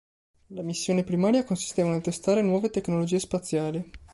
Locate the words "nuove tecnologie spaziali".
2.41-3.87